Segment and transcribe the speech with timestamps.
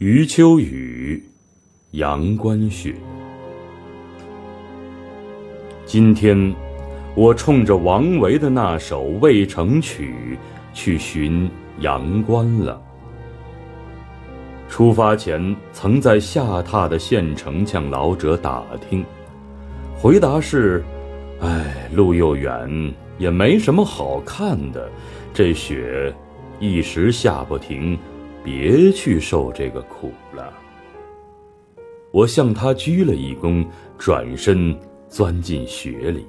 [0.00, 1.22] 余秋雨，
[1.90, 2.94] 阳关雪。
[5.84, 6.54] 今天，
[7.14, 10.38] 我冲着王维的那首《渭城曲》
[10.74, 11.46] 去寻
[11.80, 12.80] 阳关了。
[14.70, 19.04] 出发前，曾在下榻的县城向老者打听，
[19.98, 20.82] 回答是
[21.44, 24.90] ：“哎，路又远，也没什么好看的，
[25.34, 26.10] 这雪
[26.58, 27.98] 一时下不停。”
[28.42, 30.52] 别去受这个苦了。
[32.12, 34.76] 我向他鞠了一躬，转身
[35.08, 36.26] 钻进雪里。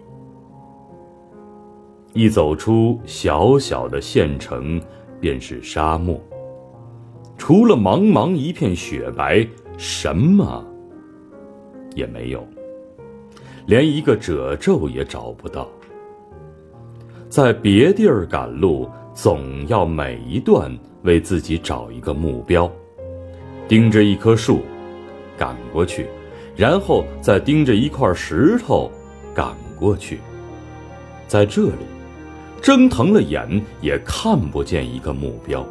[2.14, 4.82] 一走出小小的县城，
[5.20, 6.22] 便是沙漠。
[7.38, 9.48] 除了茫茫一片雪白，
[9.78, 10.64] 什么
[11.96, 12.46] 也没有，
[13.66, 15.68] 连一个褶皱也找不到。
[17.30, 20.72] 在别地儿赶路，总要每一段。
[21.04, 22.72] 为自己找一个目标，
[23.68, 24.62] 盯着一棵树，
[25.36, 26.06] 赶过去，
[26.56, 28.92] 然后再盯着一块石头，
[29.34, 29.48] 赶
[29.80, 30.20] 过去。
[31.28, 31.88] 在这里，
[32.62, 35.66] 睁疼了眼也看不见一个目标，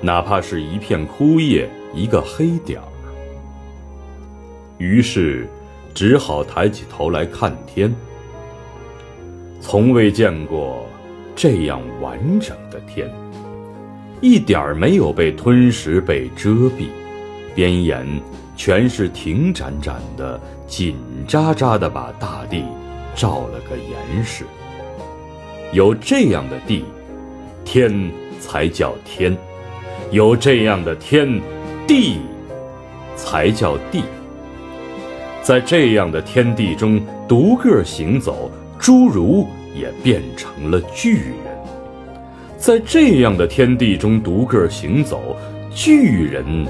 [0.00, 2.88] 哪怕是一片枯叶，一个黑点儿。
[4.78, 5.46] 于是，
[5.94, 7.94] 只好抬起头来看天。
[9.60, 10.84] 从未见过
[11.36, 13.08] 这样完整的天。
[14.22, 16.86] 一点儿没有被吞噬、被遮蔽，
[17.54, 18.04] 边沿
[18.56, 20.96] 全是挺展展的、紧
[21.28, 22.64] 扎扎的，把大地
[23.14, 24.44] 罩了个严实。
[25.72, 26.84] 有这样的地，
[27.64, 29.34] 天才叫天；
[30.10, 31.28] 有这样的天，
[31.86, 32.16] 地
[33.14, 34.02] 才叫地。
[35.42, 38.50] 在这样的天地中独个行走，
[38.80, 39.46] 侏儒
[39.76, 41.36] 也变成了巨人。
[42.56, 45.36] 在这样的天地中独个行走，
[45.70, 46.66] 巨人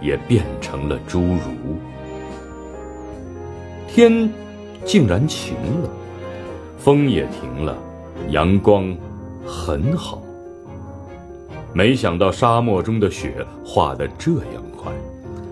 [0.00, 1.76] 也变成了侏儒。
[3.86, 4.30] 天
[4.84, 5.90] 竟然晴了，
[6.78, 7.76] 风也停了，
[8.30, 8.96] 阳光
[9.44, 10.22] 很好。
[11.74, 14.90] 没想到沙漠中的雪化得这样快，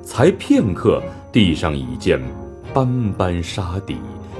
[0.03, 2.19] 才片刻，地上已见
[2.72, 3.97] 斑斑沙底，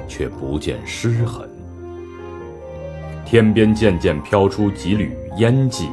[0.09, 1.47] 却不见湿痕。
[3.27, 5.89] 天边渐渐飘出几缕烟迹，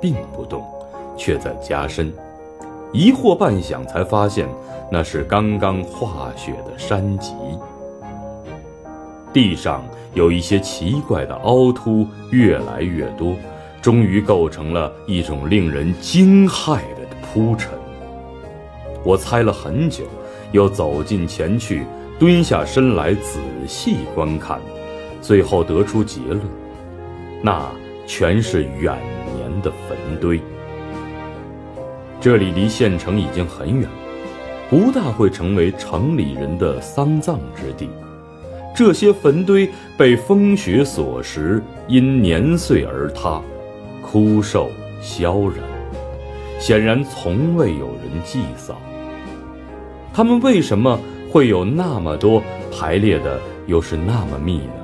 [0.00, 0.64] 并不动，
[1.14, 2.10] 却在加深。
[2.90, 4.48] 疑惑半晌，才发现
[4.90, 7.34] 那是刚刚化雪的山脊。
[9.30, 13.36] 地上有一些奇怪的凹凸，越来越多，
[13.82, 17.70] 终于构成了一种令人惊骇的铺陈。
[19.04, 20.04] 我猜了很久，
[20.52, 21.84] 又走近前去，
[22.18, 24.58] 蹲下身来仔细观看，
[25.20, 26.40] 最后得出结论。
[27.42, 27.70] 那
[28.06, 28.96] 全是远
[29.34, 30.40] 年的坟堆。
[32.20, 33.88] 这里离县城已经很远，
[34.68, 37.88] 不大会成为城里人的丧葬之地。
[38.74, 43.40] 这些坟堆被风雪所蚀，因年岁而塌，
[44.02, 45.56] 枯瘦萧然，
[46.58, 48.76] 显然从未有人祭扫。
[50.12, 50.98] 他们为什么
[51.30, 54.79] 会有那么多排列的，又是那么密呢？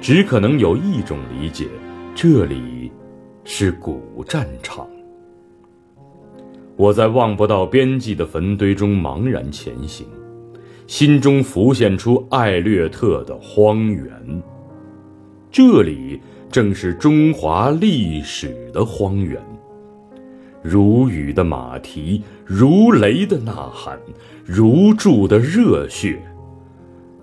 [0.00, 1.66] 只可能有一种理解：
[2.14, 2.90] 这里
[3.44, 4.86] 是古战场。
[6.76, 10.06] 我在望不到边际的坟堆中茫然前行，
[10.86, 14.42] 心中浮现出艾略特的荒原。
[15.50, 19.42] 这里正是中华历史的荒原。
[20.62, 23.98] 如雨的马蹄，如雷的呐喊，
[24.44, 26.22] 如注的热血。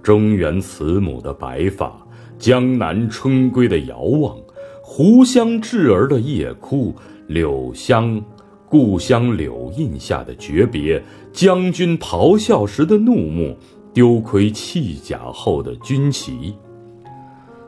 [0.03, 2.04] 中原慈母的白发。
[2.38, 4.38] 江南春归的遥望，
[4.81, 6.94] 湖乡稚儿的夜哭，
[7.28, 8.23] 柳乡
[8.69, 11.01] 故乡柳荫下的诀别，
[11.31, 13.57] 将军咆哮时的怒目，
[13.94, 16.53] 丢盔弃甲后的军旗。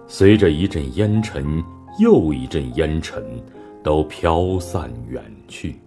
[0.07, 1.63] 随着一阵烟尘，
[1.99, 3.23] 又一阵烟尘，
[3.83, 5.77] 都飘散远去。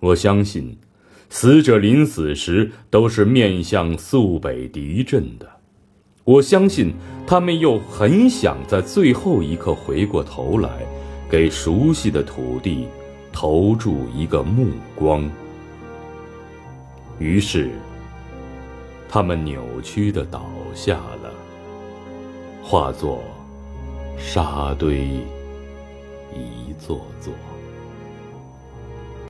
[0.00, 0.76] 我相信，
[1.28, 5.46] 死者临死时都是面向肃北敌阵的。
[6.24, 6.94] 我相信，
[7.26, 10.68] 他们又很想在最后一刻回过头来，
[11.30, 12.86] 给熟悉的土地
[13.32, 15.28] 投注一个目光。
[17.18, 17.70] 于是，
[19.08, 21.32] 他们扭曲的倒下了，
[22.62, 23.22] 化作
[24.18, 25.04] 沙堆，
[26.32, 27.32] 一座座。